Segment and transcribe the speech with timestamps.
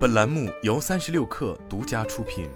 [0.00, 2.48] 本栏目由三十六氪独家出品。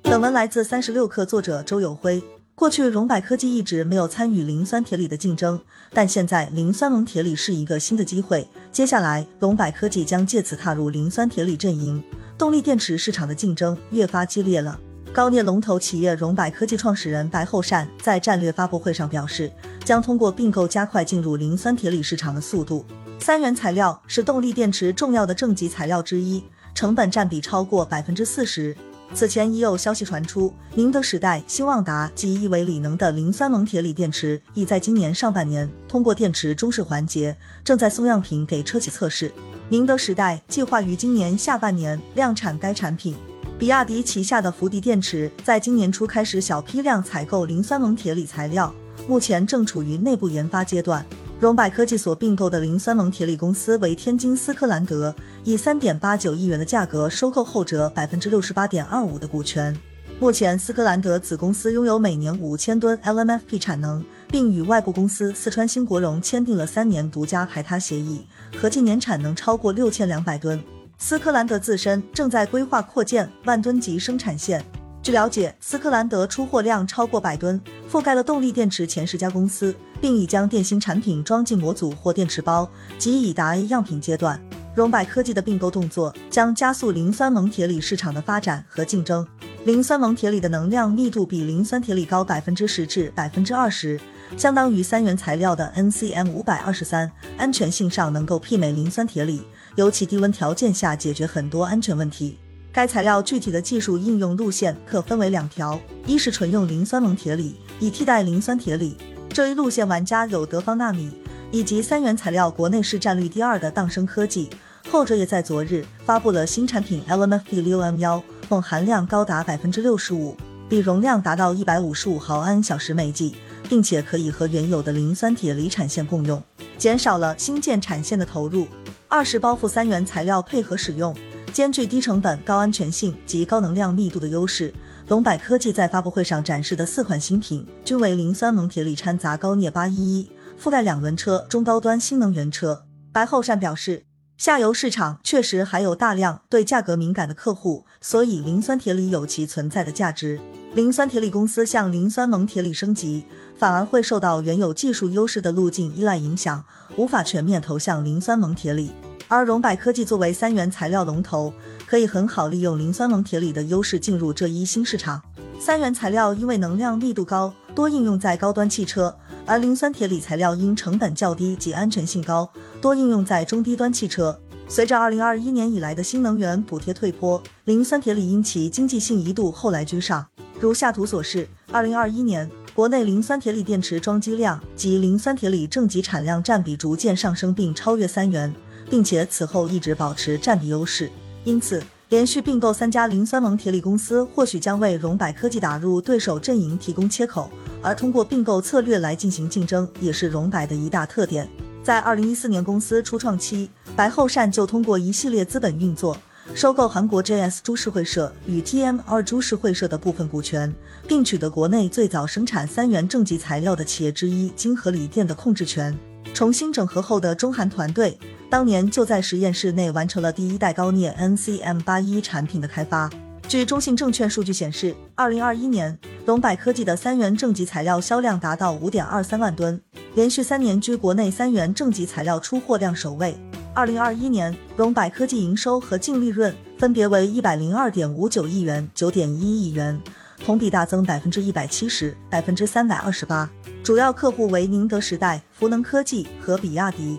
[0.00, 2.24] 本文来自三十六氪，作者周友辉。
[2.54, 5.60] 过去，荣百科技一直没有参与磷酸铁锂的竞争，
[5.92, 8.48] 但现在磷酸锰铁锂是一个新的机会。
[8.72, 12.02] 接下来，荣百科技将借此踏入磷酸铁锂阵营，
[12.38, 14.80] 动力电池市场的竞争越发激烈了。
[15.12, 19.52] 高镍龙头企业荣百科技创始人白厚善在战略发布会上表示，
[19.84, 22.82] 将通过并购加快进入磷酸铁锂市场的速度。
[23.22, 26.42] 三元材料是动力电池重要的正极材料之一，
[26.74, 28.76] 成本占比超过百分之四十。
[29.14, 39.30] 此前已有消息传出，宁德时代、新旺达及亿维锂能的磷酸锰铁锂电池已在今年上半年通过电池中试环节，正在送样品给车企测试。
[39.68, 43.14] 宁德时代计划于今年下半年量产该产品。
[43.56, 48.74] 比亚迪旗下的福迪电池在今年初开始小批量采购磷酸锰铁锂材料，
[49.06, 51.06] 目前正处于内部研发阶段。
[51.42, 59.76] 荣百科技所并购的磷酸锰铁锂公司为天津斯科兰德，以三点八九亿元的价格收购后者百分之六十八点二五的股权。
[60.20, 68.24] 目前，斯科兰德子公司拥有每年五千吨 LMFP 产能，并与外部公司四川新国荣签订了三年独家排他协议，
[68.56, 70.62] 合计年产能超过六千两百吨。
[70.96, 74.64] 斯科兰德自身正在规划扩建万吨级生产线。
[75.02, 84.40] 据了解，斯科兰德出货量超过百吨，覆盖了动力电池前十家公司，并已将电芯产品装进模组或电池包，即已达样品阶段。
[84.76, 89.26] 荣百科技的并购动作将加速磷酸锰铁锂市场的发展和竞争。
[89.64, 94.00] 磷酸锰铁锂的能量密度比磷酸铁锂高百分之十至百分之二十，
[94.36, 99.42] 相当于三元材料的 NCM 五百二十三，安全性上能够媲美磷酸铁锂。
[99.74, 102.38] 尤其低温条件下解决很多安全问题。
[102.72, 108.96] 该材料具体的技术应用路线可分为两条：一是纯用磷酸锰铁锂，以替代磷酸铁锂，
[109.28, 111.12] 这一路线玩家有德方纳米
[111.50, 114.48] 以及三元材料国内市占率第二的当升科技，
[114.90, 120.34] 后者也在昨日发布了新产品 LMFP 六 M 幺，锰含量高达百分之六十五，
[120.66, 123.36] 比容量达到一百五十五毫安小时每剂，
[123.68, 126.42] 并且可以和原有的磷酸铁锂产线共用，
[126.78, 128.66] 减少了新建产线的投入。
[129.08, 131.14] 二是包覆三元材料配合使用，
[131.52, 134.72] 兼具低成本、高安全性及高能量密度的优势。
[135.08, 140.30] 龙柏科技在发布会上展示的四款新品，均为磷酸锰铁锂掺杂高镍八一一，
[140.60, 142.84] 覆盖两轮车、中高端新能源车。
[143.12, 144.04] 白厚善表示，
[144.38, 150.40] 下游市场确实还有大量对价格敏感的客户，所以磷酸铁锂有其存在的价值。
[150.74, 153.26] 磷酸铁锂公司向磷酸锰铁锂升级，
[153.58, 156.64] 反而会受到原有技术优势的路径依赖影响，
[156.96, 158.90] 无法全面投向磷酸锰铁锂。
[159.32, 161.50] 而荣百科技作为三元材料龙头，
[161.86, 165.22] 可以很好利用磷酸锰铁锂的优势进入这一新市场。
[165.58, 169.10] 三元材料因为能量密度高，多应用在高端汽车；
[169.46, 174.38] 而磷酸铁锂材料因成本较低及安全性高，多应用在中低端汽车。
[174.68, 180.26] 随着二零二一年以来的新能源补贴退坡，磷酸铁锂因其经济性一度后来居上。
[180.60, 188.54] 如下图所示，二零二一年国内磷酸铁锂电池装机量及磷酸铁锂正极产量占比逐渐上升，并超越三元，
[188.92, 191.10] 并且此后一直保持占比优势。
[191.44, 197.50] 因此，连续并购三家磷酸锰铁锂公司，或许将为荣百科技打入对手阵营提供切口。
[197.80, 201.48] 而通过并购策略来进行竞争，也是荣百的一大特点。
[201.82, 206.14] 在二零一四年公司初创期，白厚善就通过一系列资本运作。
[206.54, 210.70] 收购韩国 JS 株式会社与 TMR 株式会社的部分股权，
[211.08, 215.98] 并取得国内最早生产三元正极材料的企业之一金河锂电的控制权。
[216.34, 218.18] 重新整合后的中韩团队，
[218.52, 223.08] 当年就在实验室内完成了第一代高镍 NCM 八一产品的开发。
[223.48, 229.80] 据中信证券数据显示，二零二一年，龙柏科技的三元正极材料销量达到五点二三万吨，
[230.14, 233.34] 连续三年居国内三元正极材料出货量首位。
[233.72, 239.98] 二零二一年，荣百科技营收和净利润分别为一百零二点五九亿元、九点一亿元，
[240.44, 243.48] 同比大增百分之一百七十、百分之三百二十八。
[243.82, 247.18] 主要客户为宁德时代、福能科技和比亚迪。